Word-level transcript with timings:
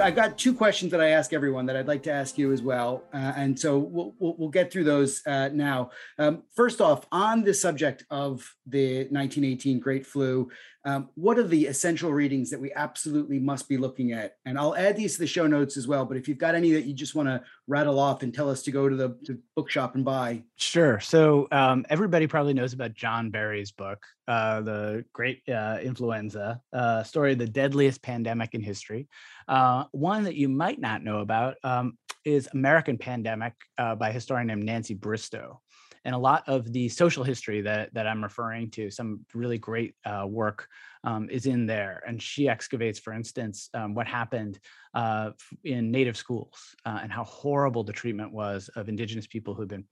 I've 0.00 0.16
got 0.16 0.38
two 0.38 0.54
questions 0.54 0.90
that 0.92 1.00
I 1.00 1.10
ask 1.10 1.32
everyone 1.32 1.66
that 1.66 1.76
I'd 1.76 1.88
like 1.88 2.02
to 2.04 2.12
ask 2.12 2.38
you 2.38 2.52
as 2.52 2.62
well, 2.62 3.04
uh, 3.12 3.32
and 3.36 3.58
so 3.58 3.78
we'll, 3.78 4.14
we'll, 4.18 4.34
we'll 4.38 4.48
get 4.48 4.72
through 4.72 4.84
those 4.84 5.22
uh, 5.26 5.48
now. 5.52 5.90
Um, 6.18 6.42
first 6.54 6.80
off, 6.80 7.06
on 7.12 7.42
the 7.42 7.54
subject 7.54 8.04
of 8.10 8.54
the 8.66 9.00
1918 9.10 9.78
Great 9.80 10.06
Flu, 10.06 10.50
um, 10.84 11.10
what 11.14 11.38
are 11.38 11.46
the 11.46 11.66
essential 11.66 12.10
readings 12.10 12.48
that 12.50 12.60
we 12.60 12.72
absolutely 12.72 13.38
must 13.38 13.68
be 13.68 13.76
looking 13.76 14.12
at? 14.12 14.36
And 14.46 14.58
I'll 14.58 14.74
add 14.76 14.96
these 14.96 15.14
to 15.14 15.20
the 15.20 15.26
show 15.26 15.46
notes 15.46 15.76
as 15.76 15.86
well. 15.86 16.06
But 16.06 16.16
if 16.16 16.26
you've 16.26 16.38
got 16.38 16.54
any 16.54 16.72
that 16.72 16.86
you 16.86 16.94
just 16.94 17.14
want 17.14 17.28
to 17.28 17.42
rattle 17.66 17.98
off 17.98 18.22
and 18.22 18.32
tell 18.32 18.48
us 18.48 18.62
to 18.62 18.70
go 18.70 18.88
to 18.88 18.96
the 18.96 19.18
to 19.26 19.38
bookshop 19.54 19.94
and 19.94 20.04
buy, 20.04 20.42
Sure. 20.56 21.00
So 21.00 21.48
um, 21.52 21.84
everybody 21.88 22.26
probably 22.26 22.54
knows 22.54 22.72
about 22.72 22.94
John 22.94 23.30
Barry's 23.30 23.72
book, 23.72 24.04
uh, 24.30 24.60
the 24.60 25.04
Great 25.12 25.42
uh, 25.48 25.78
Influenza 25.82 26.60
uh, 26.72 27.02
story, 27.02 27.34
the 27.34 27.48
deadliest 27.48 28.00
pandemic 28.00 28.54
in 28.54 28.62
history. 28.62 29.08
Uh, 29.48 29.84
one 29.90 30.22
that 30.22 30.36
you 30.36 30.48
might 30.48 30.80
not 30.80 31.02
know 31.02 31.18
about 31.18 31.56
um, 31.64 31.98
is 32.24 32.48
American 32.52 32.96
Pandemic 32.96 33.54
uh, 33.76 33.96
by 33.96 34.10
a 34.10 34.12
historian 34.12 34.46
named 34.46 34.62
Nancy 34.62 34.94
Bristow. 34.94 35.60
And 36.04 36.14
a 36.14 36.18
lot 36.18 36.44
of 36.46 36.72
the 36.72 36.88
social 36.88 37.24
history 37.24 37.60
that, 37.62 37.92
that 37.92 38.06
I'm 38.06 38.22
referring 38.22 38.70
to, 38.70 38.88
some 38.88 39.26
really 39.34 39.58
great 39.58 39.94
uh, 40.06 40.26
work 40.28 40.68
um, 41.02 41.28
is 41.28 41.46
in 41.46 41.66
there. 41.66 42.00
And 42.06 42.22
she 42.22 42.48
excavates, 42.48 43.00
for 43.00 43.12
instance, 43.12 43.68
um, 43.74 43.94
what 43.94 44.06
happened 44.06 44.60
in 45.64 45.90
native 45.90 46.16
schools 46.16 46.74
and 46.86 47.10
how 47.10 47.24
horrible 47.24 47.82
the 47.82 47.92
treatment 47.92 48.32
was 48.32 48.70
of 48.76 48.88
indigenous 48.88 49.26
people 49.26 49.54
who've 49.54 49.68
been 49.68 49.84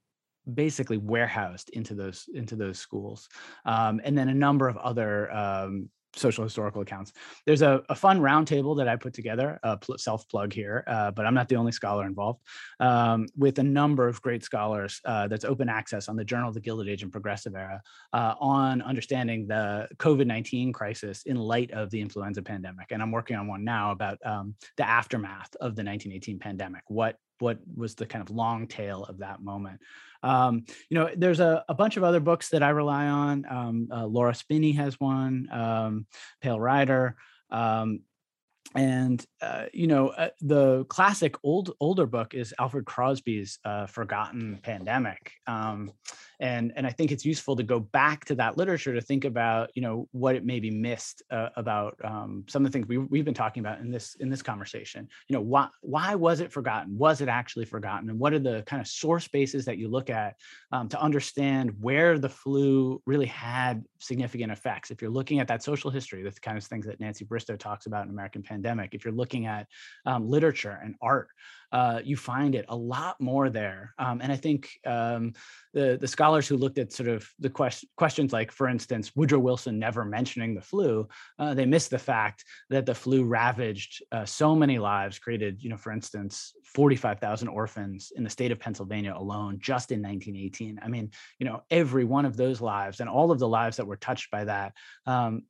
basically 0.54 0.98
warehoused 0.98 1.70
into 1.70 1.94
those 1.94 2.28
into 2.34 2.56
those 2.56 2.78
schools 2.78 3.28
um, 3.64 4.00
and 4.04 4.16
then 4.16 4.28
a 4.28 4.34
number 4.34 4.68
of 4.68 4.77
other 4.78 5.30
um, 5.32 5.88
social 6.19 6.44
historical 6.44 6.82
accounts. 6.82 7.12
There's 7.47 7.62
a, 7.62 7.82
a 7.88 7.94
fun 7.94 8.20
roundtable 8.20 8.76
that 8.78 8.88
i 8.88 8.97
put 8.97 9.12
together 9.14 9.58
a 9.62 9.76
pl- 9.76 9.98
self 9.98 10.28
plug 10.28 10.53
here 10.53 10.84
uh, 10.87 11.10
but 11.10 11.26
i'm 11.26 11.34
not 11.34 11.48
the 11.48 11.56
only 11.56 11.72
scholar 11.72 12.06
involved 12.06 12.41
um, 12.81 13.26
with 13.37 13.58
a 13.58 13.62
number 13.62 14.08
of 14.08 14.20
great 14.22 14.42
scholars 14.42 15.00
uh, 15.04 15.28
that's 15.28 15.44
open 15.44 15.69
access 15.69 16.08
on 16.08 16.16
the 16.16 16.25
journal 16.25 16.48
of 16.48 16.54
the 16.54 16.60
gilded 16.60 16.88
age 16.88 17.03
and 17.03 17.12
progressive 17.12 17.54
era 17.54 17.81
uh, 18.12 18.34
on 18.41 18.82
understanding 18.82 19.47
the 19.47 19.88
covid-19 19.97 20.72
crisis 20.72 21.22
in 21.25 21.37
light 21.37 21.70
of 21.72 21.91
the 21.91 22.00
influenza 22.00 22.42
pandemic. 22.42 22.87
And 22.91 23.03
i'm 23.03 23.12
working 23.12 23.37
on 23.37 23.47
one 23.47 23.64
now 23.64 23.92
about 23.92 24.19
um, 24.25 24.54
the 24.76 24.88
aftermath 24.88 25.54
of 25.56 25.76
the 25.76 25.84
1918 25.84 26.38
pandemic 26.38 26.82
what 26.88 27.16
what 27.41 27.59
was 27.76 27.94
the 27.94 28.06
kind 28.06 28.22
of 28.22 28.34
long 28.34 28.66
tail 28.66 29.04
of 29.04 29.19
that 29.19 29.43
moment. 29.43 29.81
Um, 30.22 30.65
you 30.88 30.97
know 30.97 31.10
there's 31.16 31.41
a, 31.41 31.65
a 31.69 31.75
bunch 31.75 31.97
of 31.97 32.03
other 32.03 32.21
books 32.21 32.49
that 32.49 32.62
i 32.62 32.71
rely 32.71 33.06
on. 33.06 33.44
Um, 33.49 33.88
uh, 33.93 34.06
laura 34.06 34.34
spinney 34.34 34.72
has 34.72 34.99
one 34.99 35.49
um, 35.53 36.06
pale 36.41 36.59
rider. 36.59 37.16
Um, 37.50 38.00
and 38.75 39.25
uh, 39.41 39.65
you 39.73 39.87
know 39.87 40.09
uh, 40.09 40.29
the 40.41 40.84
classic 40.84 41.37
old 41.43 41.73
older 41.81 42.06
book 42.06 42.34
is 42.34 42.55
alfred 42.59 42.84
crosby's 42.84 43.59
uh, 43.65 43.87
forgotten 43.87 44.59
pandemic 44.62 45.33
um, 45.47 45.91
and 46.41 46.73
and 46.77 46.87
i 46.87 46.91
think 46.91 47.11
it's 47.11 47.25
useful 47.25 47.56
to 47.56 47.62
go 47.62 47.81
back 47.81 48.25
to 48.25 48.34
that 48.34 48.56
literature 48.56 48.95
to 48.95 49.01
think 49.01 49.25
about 49.25 49.71
you 49.75 49.83
know 49.83 50.09
what 50.12 50.37
it 50.37 50.45
maybe 50.45 50.71
missed 50.71 51.23
uh, 51.31 51.49
about 51.56 51.97
um, 52.05 52.45
some 52.49 52.65
of 52.65 52.71
the 52.71 52.77
things 52.77 52.89
we, 52.89 52.99
we've 52.99 53.25
been 53.25 53.34
talking 53.34 53.61
about 53.61 53.81
in 53.81 53.91
this 53.91 54.15
in 54.17 54.29
this 54.29 54.43
conversation. 54.43 55.09
You 55.29 55.35
know 55.35 55.43
why 55.43 55.69
why 55.81 56.15
was 56.15 56.41
it 56.41 56.53
forgotten? 56.53 56.97
Was 56.97 57.21
it 57.21 57.29
actually 57.29 57.65
forgotten? 57.65 58.11
And 58.11 58.19
what 58.19 58.33
are 58.33 58.39
the 58.39 58.62
kind 58.67 58.81
of 58.81 58.87
source 58.87 59.29
bases 59.29 59.65
that 59.65 59.79
you 59.79 59.89
look 59.89 60.11
at 60.11 60.35
um, 60.73 60.89
to 60.91 61.00
understand 61.00 61.73
where 61.81 62.19
the 62.19 62.29
flu 62.29 63.03
really 63.06 63.27
had 63.27 63.85
significant 63.99 64.53
effects? 64.53 64.91
If 64.91 65.00
you're 65.00 65.11
looking 65.11 65.41
at 65.41 65.49
that 65.49 65.62
social 65.62 65.91
history 65.91 66.23
the 66.23 66.33
kind 66.41 66.56
of 66.56 66.65
things 66.65 66.87
that 66.87 67.00
nancy 67.00 67.25
bristow 67.25 67.56
talks 67.56 67.87
about 67.87 68.05
in 68.05 68.11
american 68.11 68.43
pandemic 68.43 68.57
if 68.66 69.04
you're 69.04 69.14
looking 69.14 69.46
at 69.46 69.66
um, 70.06 70.28
literature 70.28 70.78
and 70.82 70.94
art 71.00 71.28
uh, 71.70 72.00
you 72.02 72.16
find 72.16 72.54
it 72.54 72.64
a 72.69 72.76
lot 72.76 73.20
more 73.20 73.50
there. 73.50 73.94
Um, 73.98 74.20
and 74.22 74.32
I 74.32 74.36
think 74.36 74.70
um, 74.86 75.34
the 75.74 75.98
the 76.00 76.08
scholars 76.08 76.48
who 76.48 76.56
looked 76.56 76.78
at 76.78 76.92
sort 76.92 77.08
of 77.08 77.28
the 77.38 77.50
quest- 77.50 77.84
questions 77.96 78.32
like, 78.32 78.50
for 78.50 78.69
instance, 78.69 79.14
Woodrow 79.14 79.38
Wilson 79.38 79.78
never 79.78 80.04
mentioning 80.04 80.54
the 80.54 80.62
flu, 80.62 81.06
uh, 81.38 81.54
they 81.54 81.66
missed 81.66 81.91
the 81.91 81.98
fact 81.98 82.44
that 82.70 82.86
the 82.86 82.94
flu 82.94 83.24
ravaged 83.24 84.02
uh, 84.12 84.24
so 84.24 84.54
many 84.54 84.78
lives, 84.78 85.19
created, 85.19 85.62
you 85.62 85.69
know, 85.69 85.76
for 85.76 85.92
instance, 85.92 86.54
45,000 86.64 87.48
orphans 87.48 88.12
in 88.16 88.25
the 88.25 88.30
state 88.30 88.52
of 88.52 88.58
Pennsylvania 88.58 89.14
alone 89.14 89.58
just 89.60 89.92
in 89.92 90.00
1918. 90.00 90.80
I 90.82 90.88
mean, 90.88 91.10
you 91.38 91.46
know, 91.46 91.62
every 91.70 92.04
one 92.04 92.25
of 92.25 92.36
those 92.36 92.60
lives 92.60 93.00
and 93.00 93.10
all 93.10 93.30
of 93.30 93.38
the 93.38 93.48
lives 93.48 93.76
that 93.76 93.86
were 93.86 93.96
touched 93.96 94.30
by 94.30 94.44
that 94.44 94.72
um, 95.06 95.42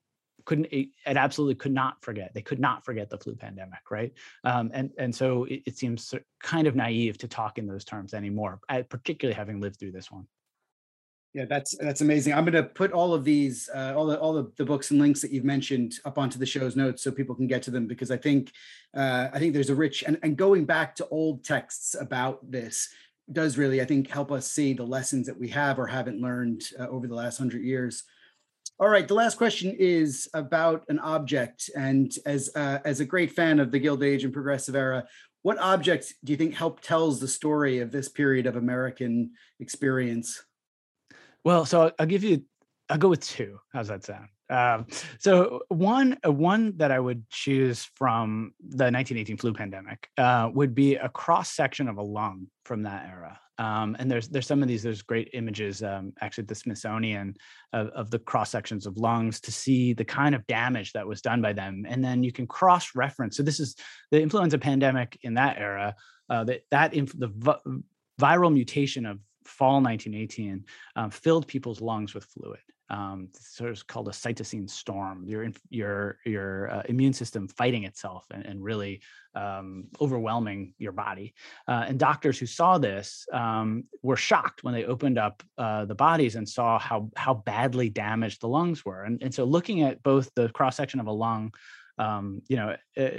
couldn't 0.48 0.64
it, 0.72 0.88
it 1.06 1.19
absolutely 1.19 1.54
could 1.54 1.72
not 1.72 2.03
forget 2.03 2.32
they 2.32 2.41
could 2.41 2.59
not 2.59 2.82
forget 2.82 3.10
the 3.10 3.19
flu 3.19 3.34
pandemic 3.34 3.91
right 3.91 4.14
um, 4.44 4.70
and 4.72 4.91
and 4.97 5.14
so 5.14 5.44
it, 5.44 5.60
it 5.66 5.76
seems 5.76 6.14
kind 6.42 6.66
of 6.66 6.75
naive 6.75 7.19
to 7.19 7.28
talk 7.28 7.59
in 7.59 7.66
those 7.66 7.84
terms 7.84 8.14
anymore 8.14 8.58
particularly 8.88 9.37
having 9.37 9.60
lived 9.60 9.78
through 9.78 9.92
this 9.92 10.10
one 10.10 10.26
Yeah, 11.34 11.44
that's 11.44 11.76
that's 11.76 12.00
amazing. 12.00 12.32
I'm 12.32 12.47
going 12.47 12.54
to 12.64 12.70
put 12.82 12.91
all 12.92 13.12
of 13.12 13.22
these, 13.22 13.69
uh, 13.78 13.92
all 13.94 14.06
the 14.06 14.19
all 14.19 14.32
the, 14.32 14.50
the 14.56 14.64
books 14.64 14.91
and 14.91 14.98
links 14.98 15.20
that 15.20 15.31
you've 15.31 15.44
mentioned 15.44 15.92
up 16.06 16.16
onto 16.16 16.38
the 16.38 16.47
show's 16.47 16.75
notes 16.75 17.03
so 17.03 17.12
people 17.12 17.34
can 17.34 17.47
get 17.47 17.62
to 17.64 17.70
them 17.70 17.87
because 17.87 18.10
I 18.10 18.16
think 18.16 18.50
uh, 18.97 19.28
I 19.34 19.38
think 19.38 19.53
there's 19.53 19.69
a 19.69 19.75
rich 19.75 20.03
and 20.06 20.16
and 20.22 20.38
going 20.38 20.64
back 20.64 20.97
to 20.97 21.08
old 21.08 21.44
texts 21.44 21.94
about 22.06 22.50
this 22.50 22.88
does 23.31 23.58
really 23.58 23.82
I 23.82 23.84
think 23.84 24.08
help 24.08 24.32
us 24.32 24.50
see 24.50 24.72
the 24.72 24.91
lessons 24.97 25.26
that 25.26 25.38
we 25.38 25.48
have 25.48 25.78
or 25.78 25.87
haven't 25.87 26.25
learned 26.28 26.62
uh, 26.81 26.88
over 26.88 27.06
the 27.06 27.14
last 27.22 27.37
hundred 27.37 27.62
years. 27.62 28.04
All 28.81 28.89
right, 28.89 29.09
the 29.09 29.15
last 29.15 29.39
question 29.39 29.75
is 29.77 30.28
about 30.34 30.84
an 30.89 31.00
object, 31.00 31.69
and 31.77 32.15
as 32.25 32.49
uh, 32.55 32.78
as 32.84 33.00
a 33.00 33.05
great 33.05 33.33
fan 33.33 33.59
of 33.59 33.72
the 33.72 33.81
Gilded 33.81 34.09
Age 34.09 34.22
and 34.22 34.33
Progressive 34.33 34.77
Era, 34.77 35.05
what 35.43 35.59
object 35.59 36.15
do 36.22 36.33
you 36.33 36.37
think 36.37 36.55
help 36.55 36.81
tells 36.81 37.19
the 37.19 37.27
story 37.27 37.81
of 37.81 37.91
this 37.91 38.08
period 38.08 38.47
of 38.47 38.55
American 38.55 39.32
experience? 39.58 40.44
Well, 41.43 41.64
so 41.64 41.91
I'll 41.99 42.06
give 42.06 42.23
you, 42.23 42.44
I'll 42.88 42.99
go 42.99 43.08
with 43.08 43.26
two. 43.26 43.58
How's 43.73 43.88
that 43.88 44.05
sound? 44.05 44.29
Um, 44.50 44.87
so 45.19 45.61
one, 45.69 46.19
uh, 46.27 46.33
one 46.33 46.77
that 46.79 46.91
I 46.91 46.99
would 46.99 47.29
choose 47.31 47.85
from 47.95 48.53
the 48.61 48.85
1918 48.85 49.37
flu 49.37 49.53
pandemic 49.53 50.09
uh, 50.17 50.50
would 50.53 50.75
be 50.75 50.97
a 50.97 51.09
cross 51.09 51.50
section 51.50 51.89
of 51.89 51.99
a 51.99 52.03
lung 52.03 52.47
from 52.65 52.83
that 52.85 53.06
era. 53.06 53.39
Um, 53.59 53.97
and 53.99 54.09
there's 54.09 54.29
there's 54.29 54.47
some 54.47 54.62
of 54.62 54.69
these 54.69 54.85
there's 54.85 55.03
great 55.03 55.31
images 55.33 55.83
um, 55.83 56.12
actually 56.21 56.43
at 56.43 56.49
the 56.49 56.55
Smithsonian 56.55 57.35
of, 57.73 57.89
of 57.89 58.11
the 58.11 58.21
cross 58.21 58.50
sections 58.50 58.87
of 58.87 58.97
lungs 58.97 59.41
to 59.41 59.53
see 59.53 59.93
the 59.93 60.05
kind 60.05 60.35
of 60.37 60.47
damage 60.47 60.93
that 60.93 61.06
was 61.06 61.21
done 61.21 61.43
by 61.43 61.53
them, 61.53 61.85
and 61.89 62.03
then 62.05 62.23
you 62.23 62.31
can 62.31 62.47
cross 62.47 62.95
reference. 62.95 63.37
So 63.37 63.43
this 63.43 63.59
is 63.59 63.75
the 64.12 64.23
influenza 64.23 64.59
pandemic 64.59 65.19
in 65.23 65.35
that 65.35 65.59
era. 65.59 65.97
Uh, 66.31 66.45
that 66.45 66.61
that 66.71 66.95
inf- 66.95 67.19
the 67.19 67.29
vi- 67.29 67.59
viral 68.21 68.53
mutation 68.53 69.06
of 69.06 69.19
fall 69.45 69.81
1918 69.81 70.65
um, 70.95 71.11
filled 71.11 71.49
people's 71.49 71.81
lungs 71.81 72.15
with 72.15 72.25
fluid. 72.25 72.61
Um, 72.90 73.29
sort 73.38 73.70
of 73.70 73.87
called 73.87 74.08
a 74.08 74.12
cytokine 74.12 74.69
storm. 74.69 75.25
Your 75.26 75.49
your 75.69 76.19
your 76.25 76.70
uh, 76.70 76.82
immune 76.88 77.12
system 77.12 77.46
fighting 77.49 77.85
itself 77.85 78.25
and, 78.31 78.46
and 78.46 78.64
really 78.64 79.02
um, 79.35 79.85
overwhelming 80.00 80.75
your 80.79 80.93
body. 80.93 81.35
Uh, 81.67 81.85
and 81.88 81.99
doctors 81.99 82.38
who 82.38 82.46
saw 82.46 82.79
this 82.79 83.26
um, 83.32 83.85
were 84.02 84.17
shocked 84.17 84.64
when 84.64 84.75
they 84.75 84.85
opened 84.85 85.19
up 85.19 85.43
uh, 85.58 85.85
the 85.85 85.94
bodies 85.94 86.35
and 86.37 86.49
saw 86.49 86.79
how 86.79 87.11
how 87.17 87.35
badly 87.35 87.88
damaged 87.88 88.40
the 88.40 88.49
lungs 88.49 88.85
were. 88.85 89.05
And, 89.05 89.23
and 89.23 89.35
so 89.35 89.44
looking 89.44 89.82
at 89.82 90.02
both 90.02 90.31
the 90.35 90.49
cross 90.50 90.76
section 90.76 91.00
of 91.00 91.06
a 91.06 91.12
lung 91.12 91.52
um, 91.99 92.43
you 92.49 92.56
know, 92.56 92.77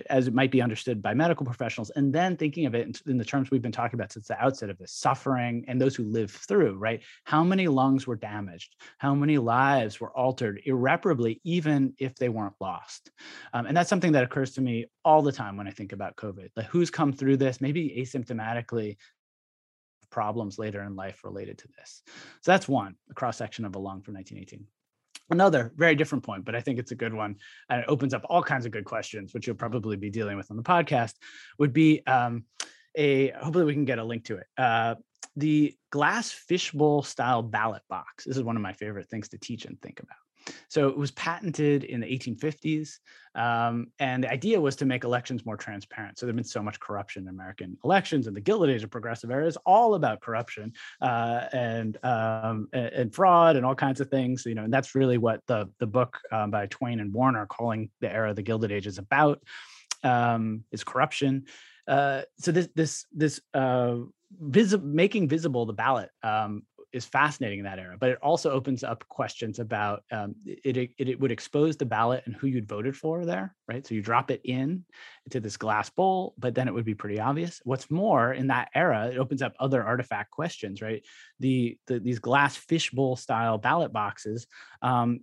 as 0.10 0.28
it 0.28 0.34
might 0.34 0.52
be 0.52 0.62
understood 0.62 1.02
by 1.02 1.14
medical 1.14 1.46
professionals, 1.46 1.90
and 1.92 2.14
then 2.14 2.38
thinking 2.38 2.66
of 2.66 2.76
it 2.76 3.02
in, 3.06 3.18
the 3.18 3.26
terms 3.26 3.52
we've 3.52 3.62
been 3.62 3.72
talking 3.72 4.00
about 4.00 4.12
since 4.12 4.28
the 4.28 4.42
outset 4.42 4.70
of 4.70 4.78
this 4.78 4.94
suffering 4.94 5.66
and 5.68 5.80
those 5.80 5.96
who 5.96 6.04
live 6.04 6.32
through, 6.32 6.78
right? 6.78 7.02
How 7.26 7.44
many 7.44 7.68
lungs 7.68 8.08
were 8.08 8.16
damaged? 8.16 8.76
How 8.98 9.14
many 9.14 9.38
lives 9.38 10.00
were 10.00 10.16
altered 10.18 10.62
irreparably, 10.66 11.42
even 11.44 11.94
if 11.98 12.16
they 12.16 12.30
weren't 12.30 12.56
lost? 12.60 13.12
Um, 13.54 13.66
and 13.66 13.76
that's 13.76 13.90
something 13.90 14.14
that 14.14 14.24
occurs 14.24 14.52
to 14.54 14.62
me 14.62 14.86
all 15.04 15.22
the 15.22 15.32
time 15.32 15.58
when 15.58 15.68
I 15.68 15.72
think 15.72 15.92
about 15.92 16.16
COVID. 16.16 16.50
Like 16.56 16.68
who's 16.68 16.90
come 16.90 17.12
through 17.12 17.38
this, 17.38 17.62
maybe 17.62 17.96
asymptomatically, 18.00 18.98
problems 20.10 20.58
later 20.58 20.82
in 20.82 20.96
life 20.96 21.24
related 21.24 21.58
to 21.60 21.68
this. 21.78 22.02
So 22.42 22.52
that's 22.52 22.68
one, 22.68 22.96
a 23.12 23.14
cross 23.14 23.38
section 23.38 23.64
of 23.64 23.76
a 23.76 23.80
lung 23.80 24.02
from 24.02 24.16
1918 24.16 24.66
another 25.30 25.72
very 25.76 25.96
different 25.96 26.24
point 26.24 26.44
but 26.44 26.56
i 26.56 26.62
think 26.62 26.80
it's 26.80 26.92
a 26.92 26.96
good 26.96 27.14
one 27.14 27.36
and 27.70 27.82
it 27.82 27.86
opens 27.88 28.14
up 28.14 28.26
all 28.30 28.42
kinds 28.42 28.66
of 28.66 28.72
good 28.72 28.86
questions 28.86 29.34
which 29.34 29.46
you'll 29.48 29.56
probably 29.56 29.96
be 29.96 30.10
dealing 30.10 30.38
with 30.38 30.50
on 30.52 30.58
the 30.58 30.64
podcast 30.64 31.14
would 31.58 31.74
be 31.74 32.06
um, 32.08 32.44
a 32.96 33.30
hopefully 33.32 33.66
we 33.66 33.74
can 33.74 33.86
get 33.86 34.00
a 34.00 34.04
link 34.04 34.26
to 34.26 34.38
it. 34.38 34.48
Uh, 34.58 34.96
the 35.36 35.76
glass 35.92 36.32
fishbowl 36.32 37.04
style 37.04 37.42
ballot 37.42 37.84
box. 37.90 38.26
This 38.26 38.38
is 38.38 38.44
one 38.44 38.56
of 38.56 38.62
my 38.62 38.74
favorite 38.74 39.10
things 39.10 39.30
to 39.30 39.38
teach 39.38 39.66
and 39.66 39.82
think 39.82 40.00
about 40.00 40.18
so 40.68 40.88
it 40.88 40.98
was 40.98 41.12
patented 41.12 41.84
in 41.84 42.00
the 42.00 42.08
1850s. 42.08 43.00
Um, 43.36 43.88
and 44.00 44.24
the 44.24 44.32
idea 44.32 44.60
was 44.60 44.76
to 44.78 44.86
make 44.86 45.04
elections 45.04 45.46
more 45.46 45.56
transparent. 45.56 46.18
So 46.18 46.26
there's 46.26 46.36
been 46.36 46.44
so 46.44 46.64
much 46.64 46.80
corruption 46.80 47.24
in 47.24 47.30
American 47.30 47.78
elections, 47.84 48.28
and 48.28 48.36
the 48.36 48.42
Gilded 48.42 48.70
Age 48.70 48.84
of 48.84 48.90
Progressive 48.90 49.32
Era 49.32 49.46
is 49.46 49.58
all 49.66 49.96
about 49.96 50.22
corruption 50.22 50.74
uh, 51.02 51.46
and, 51.54 51.98
um, 52.04 52.68
and 52.74 53.14
fraud 53.14 53.56
and 53.56 53.66
all 53.66 53.76
kinds 53.76 54.02
of 54.02 54.10
things. 54.10 54.46
You 54.46 54.56
know, 54.56 54.64
and 54.64 54.74
that's 54.74 54.96
really 54.96 55.18
what 55.18 55.42
the 55.48 55.70
the 55.80 55.88
book 55.88 56.20
um, 56.32 56.52
by 56.52 56.66
Twain 56.68 57.00
and 57.00 57.14
Warner, 57.14 57.46
calling 57.46 57.90
the 58.02 58.12
era 58.12 58.34
the 58.34 58.42
Gilded 58.42 58.72
Age, 58.72 58.88
is 58.88 58.98
about. 58.98 59.42
Um, 60.02 60.64
is 60.72 60.86
corruption. 60.86 61.46
Uh, 61.86 62.22
so 62.38 62.52
this 62.52 62.70
this 62.76 63.06
this 63.12 63.42
uh, 63.54 63.96
visi- 64.32 64.78
making 64.78 65.28
visible 65.28 65.66
the 65.66 65.74
ballot 65.74 66.10
um, 66.24 66.64
is 66.92 67.06
fascinating 67.06 67.60
in 67.60 67.66
that 67.66 67.80
era, 67.80 67.96
but 68.00 68.10
it 68.10 68.18
also 68.22 68.52
opens 68.52 68.84
up 68.84 69.08
questions 69.08 69.60
about 69.60 70.04
um, 70.12 70.36
it, 70.46 70.78
it, 70.78 70.92
it. 70.98 71.20
would 71.20 71.32
expose 71.32 71.78
the 71.78 71.86
ballot 71.86 72.24
and 72.26 72.36
who 72.36 72.48
you'd 72.48 72.68
voted 72.68 72.96
for 72.98 73.26
there, 73.26 73.56
right? 73.68 73.86
So 73.86 73.94
you 73.94 74.02
drop 74.02 74.32
it 74.32 74.42
in 74.44 74.84
into 75.26 75.40
this 75.40 75.58
glass 75.58 75.90
bowl, 75.90 76.34
but 76.38 76.56
then 76.56 76.68
it 76.68 76.74
would 76.74 76.86
be 76.86 76.96
pretty 76.96 77.20
obvious. 77.20 77.62
What's 77.64 77.92
more, 77.92 78.34
in 78.34 78.48
that 78.48 78.70
era, 78.74 79.08
it 79.08 79.18
opens 79.18 79.42
up 79.42 79.54
other 79.60 79.84
artifact 79.84 80.32
questions, 80.32 80.82
right? 80.82 81.06
The, 81.40 81.78
the 81.88 82.00
these 82.00 82.20
glass 82.20 82.56
fishbowl 82.56 83.16
style 83.16 83.58
ballot 83.58 83.94
boxes, 83.94 84.48
um, 84.82 85.22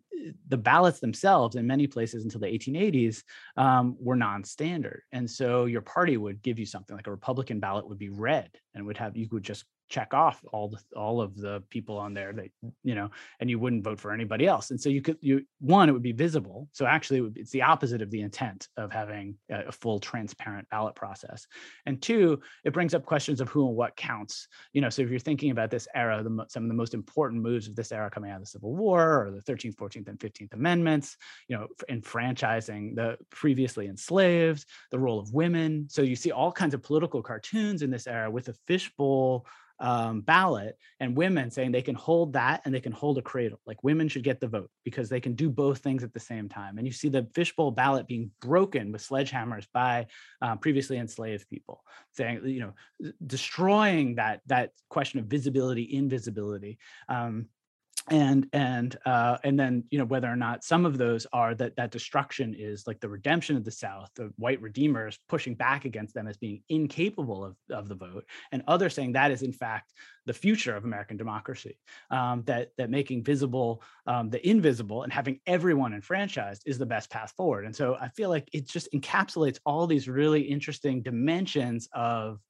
the 0.49 0.57
ballots 0.57 1.01
themselves 1.01 1.57
in 1.57 1.67
many 1.67 1.87
places 1.87 2.25
until 2.25 2.41
the 2.41 2.47
1880s 2.47 3.23
um, 3.57 3.97
were 3.99 4.17
non-standard, 4.17 5.03
and 5.13 5.29
so 5.29 5.65
your 5.65 5.83
party 5.83 6.17
would 6.17 6.43
give 6.43 6.59
you 6.59 6.67
something 6.67 6.97
like 6.97 7.07
a 7.07 7.11
Republican 7.11 7.61
ballot 7.61 7.89
would 7.89 7.99
be 7.99 8.09
red 8.09 8.51
and 8.75 8.87
would 8.87 8.97
have 8.97 9.17
you 9.17 9.29
could 9.29 9.43
just 9.43 9.65
check 9.89 10.15
off 10.15 10.45
all 10.53 10.69
the 10.69 10.79
all 10.97 11.21
of 11.21 11.37
the 11.37 11.63
people 11.71 11.97
on 11.97 12.15
there 12.15 12.33
that 12.33 12.49
you 12.83 12.95
know 12.95 13.11
and 13.41 13.49
you 13.49 13.59
wouldn't 13.59 13.85
vote 13.85 14.01
for 14.01 14.13
anybody 14.13 14.47
else. 14.47 14.71
And 14.71 14.81
so 14.81 14.89
you 14.89 15.03
could 15.03 15.19
you 15.21 15.45
one 15.61 15.89
it 15.89 15.93
would 15.93 16.03
be 16.03 16.13
visible. 16.13 16.69
So 16.73 16.87
actually 16.87 17.21
it 17.21 17.35
be, 17.35 17.41
it's 17.41 17.51
the 17.51 17.63
opposite 17.63 18.03
of 18.03 18.11
the 18.11 18.21
intent 18.21 18.69
of 18.77 18.93
having 18.93 19.37
a, 19.51 19.67
a, 19.69 19.73
full 19.73 19.99
transparent 19.99 20.69
ballot 20.71 20.95
process. 20.95 21.47
And 21.87 22.01
two 22.01 22.41
it 22.65 22.73
brings 22.73 22.95
up 22.95 23.05
questions 23.05 23.41
of 23.41 23.49
who 23.49 23.69
and 23.69 23.77
what 23.77 23.97
counts. 23.97 24.49
You 24.73 24.81
know 24.81 24.91
so 24.91 25.03
if 25.03 25.11
you're 25.11 25.19
thinking 25.19 25.51
about 25.51 25.71
this 25.71 25.89
era 25.95 26.23
the, 26.23 26.45
some 26.49 26.65
of 26.65 26.69
the 26.69 26.75
most 26.75 26.95
important 26.95 27.43
moves 27.43 27.69
of 27.69 27.77
this 27.77 27.93
era 27.93 28.11
coming 28.11 28.31
out 28.31 28.37
of 28.37 28.43
the 28.43 28.47
civil 28.47 28.75
war 28.75 29.27
or 29.27 29.31
the 29.31 29.53
13th 29.53 29.77
14th 29.77 30.09
and 30.09 30.19
15th 30.19 30.53
amendments 30.53 31.17
you 31.49 31.57
know 31.57 31.67
enfranchising 31.89 32.95
the 32.95 33.17
previously 33.31 33.87
enslaved 33.87 34.65
the 34.91 34.99
role 34.99 35.19
of 35.19 35.33
women. 35.33 35.87
So 35.89 36.03
you 36.03 36.17
see 36.17 36.33
all 36.33 36.53
kinds 36.53 36.75
of 36.75 36.83
political 36.83 37.23
cartoons 37.23 37.83
in 37.83 37.91
this 37.91 38.07
era 38.07 38.31
with 38.31 38.49
a 38.49 38.55
fishbowl 38.67 39.47
um, 39.79 40.23
ballot 40.23 40.79
and 41.01 41.17
women 41.17 41.51
saying 41.51 41.73
they 41.73 41.83
can 41.83 41.95
hold 41.95 42.33
that 42.33 42.63
and 42.65 42.75
they 42.75 42.81
can 42.81 42.93
hold 42.93 43.19
a 43.19 43.23
cradle. 43.23 43.61
Like 43.67 43.83
women 43.85 44.09
should 44.09 44.25
get 44.25 44.41
the 44.41 44.49
vote 44.49 44.71
because 44.85 45.09
they 45.09 45.21
can 45.21 45.35
do 45.35 45.51
both 45.51 45.79
things 45.79 46.03
at 46.03 46.15
the 46.15 46.21
same 46.21 46.49
time. 46.49 46.79
And 46.79 46.87
you 46.87 46.93
see 46.93 47.09
the 47.09 47.29
fishbowl 47.35 47.73
ballot 47.73 48.07
being 48.07 48.31
broken 48.41 48.93
with 48.93 49.07
sledgehammers 49.07 49.67
by 49.73 50.07
uh, 50.41 50.57
previously 50.57 50.97
enslaved 50.97 51.49
people, 51.49 51.85
saying 52.13 52.43
you 52.45 52.61
know 52.61 53.13
destroying 53.27 54.15
that 54.17 54.41
that 54.47 54.73
question 54.89 55.21
of 55.21 55.27
visibility, 55.27 55.95
invisibility. 55.95 56.79
Um, 57.09 57.47
and 58.09 58.49
and 58.53 58.97
uh, 59.05 59.39
and 59.43 59.59
then 59.59 59.85
you 59.91 59.99
know 59.99 60.05
whether 60.05 60.31
or 60.31 60.37
not 60.37 60.63
some 60.63 60.87
of 60.87 60.97
those 60.97 61.27
are 61.33 61.55
that 61.55 61.75
that 61.77 61.91
destruction 61.91 62.55
is 62.57 62.87
like 62.87 63.01
the 63.01 63.09
redemption 63.09 63.57
of 63.57 63.65
the 63.65 63.71
South, 63.71 64.11
the 64.15 64.33
white 64.37 64.61
redeemers 64.61 65.19
pushing 65.29 65.55
back 65.55 65.85
against 65.85 66.15
them 66.15 66.29
as 66.29 66.37
being 66.37 66.63
incapable 66.69 67.45
of, 67.45 67.57
of 67.71 67.89
the 67.89 67.95
vote, 67.95 68.25
and 68.53 68.63
others 68.69 68.95
saying 68.95 69.13
that 69.13 69.31
is 69.31 69.43
in 69.43 69.53
fact 69.53 69.93
the 70.25 70.33
future 70.33 70.77
of 70.77 70.85
American 70.85 71.17
democracy. 71.17 71.79
Um, 72.11 72.43
that 72.47 72.71
that 72.79 72.91
making 72.91 73.25
visible 73.25 73.83
um, 74.07 74.31
the 74.31 74.47
invisible 74.49 75.03
and 75.03 75.13
having 75.13 75.41
everyone 75.47 75.93
enfranchised 75.93 76.63
is 76.65 76.79
the 76.79 76.87
best 76.87 77.11
path 77.11 77.33
forward. 77.37 77.65
And 77.65 77.75
so 77.75 77.97
I 78.01 78.09
feel 78.09 78.29
like 78.29 78.49
it 78.53 78.69
just 78.69 78.89
encapsulates 78.93 79.59
all 79.67 79.87
these 79.87 80.09
really 80.09 80.43
interesting 80.43 81.03
dimensions 81.03 81.89
of 81.93 82.41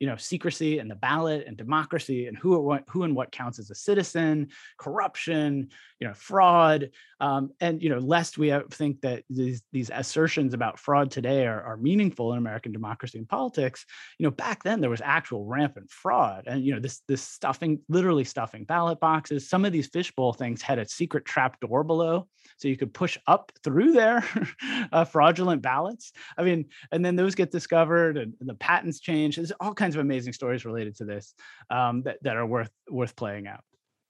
you 0.00 0.06
know 0.06 0.16
secrecy 0.16 0.78
and 0.78 0.90
the 0.90 0.94
ballot 0.94 1.44
and 1.46 1.56
democracy 1.56 2.26
and 2.26 2.36
who 2.36 2.58
what, 2.60 2.84
who 2.88 3.04
and 3.04 3.14
what 3.14 3.32
counts 3.32 3.58
as 3.58 3.70
a 3.70 3.74
citizen 3.74 4.48
corruption 4.78 5.68
you 6.00 6.06
know 6.06 6.14
fraud 6.14 6.90
um, 7.20 7.50
and 7.60 7.82
you 7.82 7.88
know 7.88 7.98
lest 7.98 8.38
we 8.38 8.52
think 8.70 9.00
that 9.00 9.22
these 9.30 9.62
these 9.72 9.90
assertions 9.92 10.54
about 10.54 10.78
fraud 10.78 11.10
today 11.10 11.46
are, 11.46 11.62
are 11.62 11.76
meaningful 11.76 12.32
in 12.32 12.38
american 12.38 12.72
democracy 12.72 13.18
and 13.18 13.28
politics 13.28 13.86
you 14.18 14.24
know 14.24 14.30
back 14.30 14.62
then 14.62 14.80
there 14.80 14.90
was 14.90 15.00
actual 15.02 15.44
rampant 15.46 15.90
fraud 15.90 16.44
and 16.46 16.64
you 16.64 16.74
know 16.74 16.80
this 16.80 17.00
this 17.08 17.22
stuffing 17.22 17.80
literally 17.88 18.24
stuffing 18.24 18.64
ballot 18.64 19.00
boxes. 19.00 19.48
Some 19.48 19.64
of 19.64 19.72
these 19.72 19.88
fishbowl 19.88 20.32
things 20.32 20.62
had 20.62 20.78
a 20.78 20.88
secret 20.88 21.24
trap 21.24 21.60
door 21.60 21.84
below 21.84 22.26
so 22.58 22.68
you 22.68 22.76
could 22.76 22.94
push 22.94 23.18
up 23.26 23.52
through 23.62 23.92
there 23.92 24.24
uh, 24.92 25.04
fraudulent 25.04 25.62
ballots. 25.62 26.12
I 26.36 26.42
mean 26.42 26.66
and 26.92 27.04
then 27.04 27.16
those 27.16 27.34
get 27.34 27.50
discovered 27.50 28.16
and, 28.16 28.34
and 28.40 28.48
the 28.48 28.54
patents 28.54 29.00
change. 29.00 29.36
There's 29.36 29.52
all 29.52 29.74
kinds 29.74 29.85
kinds 29.86 29.94
of 29.94 30.00
amazing 30.00 30.32
stories 30.32 30.64
related 30.64 30.96
to 30.96 31.04
this 31.04 31.34
um, 31.70 32.02
that, 32.02 32.18
that 32.22 32.36
are 32.36 32.46
worth 32.46 32.70
worth 32.90 33.14
playing 33.14 33.46
out. 33.46 33.60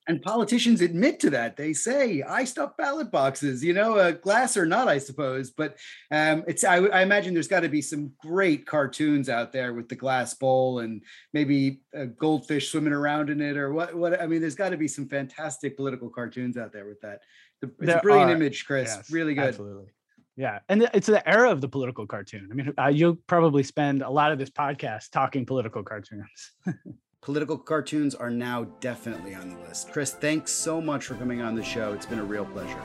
And 0.09 0.23
politicians 0.23 0.83
admit 0.83 1.19
to 1.21 1.31
that. 1.31 1.57
They 1.57 1.73
say 1.75 2.23
i 2.23 2.45
stuff 2.45 2.77
ballot 2.79 3.11
boxes 3.11 3.63
you 3.63 3.75
know 3.75 3.97
uh, 3.97 4.13
glass 4.13 4.57
or 4.57 4.65
not 4.65 4.89
i 4.89 4.99
suppose 4.99 5.51
but 5.51 5.77
um, 6.11 6.45
it's 6.47 6.65
I, 6.65 6.77
I, 6.77 7.03
imagine 7.03 7.35
there's 7.35 7.49
got 7.49 7.61
to 7.61 7.69
be 7.69 7.83
some 7.83 8.13
great 8.19 8.67
cartoons 8.67 9.29
out 9.29 9.53
there 9.53 9.75
with 9.75 9.89
the 9.89 9.97
glass 9.97 10.33
bowl 10.35 10.79
and 10.79 11.03
maybe 11.33 11.81
a 11.93 12.07
goldfish 12.07 12.71
swimming 12.71 12.93
around 12.93 13.31
in 13.31 13.41
it 13.41 13.57
or 13.57 13.73
what 13.73 13.95
what 13.95 14.21
i 14.21 14.27
mean 14.27 14.41
there's 14.41 14.55
got 14.55 14.71
to 14.71 14.77
be 14.77 14.89
some 14.89 15.09
fantastic 15.09 15.77
political 15.77 16.09
cartoons 16.09 16.57
out 16.57 16.73
there 16.73 16.87
with 16.87 17.01
that. 17.01 17.21
It's 17.63 17.73
there 17.81 17.99
a 17.99 18.03
brilliant 18.03 18.31
are, 18.31 18.35
image 18.35 18.65
chris. 18.67 18.95
Yes, 18.95 19.11
really 19.11 19.35
good. 19.35 19.49
absolutely 19.49 19.96
yeah, 20.37 20.59
and 20.69 20.89
it's 20.93 21.07
the 21.07 21.27
era 21.29 21.51
of 21.51 21.61
the 21.61 21.69
political 21.69 22.07
cartoon. 22.07 22.49
I 22.51 22.55
mean, 22.55 22.73
uh, 22.79 22.89
you'll 22.89 23.17
probably 23.27 23.63
spend 23.63 24.03
a 24.03 24.11
lot 24.11 24.33
of 24.33 24.39
this 24.39 24.51
podcast 24.51 25.11
talking 25.11 25.47
political 25.47 25.83
cartoons. 25.83 26.53
political 27.23 27.57
cartoons 27.57 28.15
are 28.15 28.31
now 28.31 28.65
definitely 28.81 29.35
on 29.35 29.49
the 29.49 29.61
list. 29.61 29.91
Chris, 29.93 30.13
thanks 30.13 30.53
so 30.53 30.81
much 30.81 31.07
for 31.07 31.15
coming 31.15 31.41
on 31.41 31.55
the 31.55 31.65
show. 31.65 31.93
It's 31.95 32.07
been 32.07 32.19
a 32.19 32.25
real 32.25 32.45
pleasure. 32.45 32.83